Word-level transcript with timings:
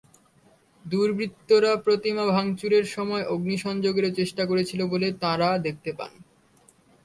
দুর্বৃত্তরা 0.85 1.71
প্রতিমা 1.85 2.25
ভাঙচুরের 2.27 2.85
সময় 2.87 3.23
অগ্নিসংযোগেরও 3.25 4.11
চেষ্টা 4.19 4.43
করেছিল 4.45 4.81
বলে 4.87 5.07
তাঁরা 5.21 5.49
দেখতে 5.57 5.91
পান। 5.93 6.11